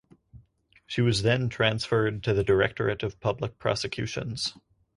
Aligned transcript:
She 0.87 1.01
was 1.01 1.21
then 1.21 1.47
transferred 1.47 2.23
to 2.23 2.33
the 2.33 2.43
Directorate 2.43 3.03
of 3.03 3.19
Public 3.19 3.59
Prosecutions. 3.59 4.57